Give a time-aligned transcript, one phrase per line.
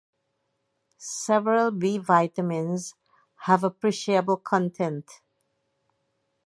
[0.97, 2.95] Several B vitamins
[3.41, 5.07] have appreciable content.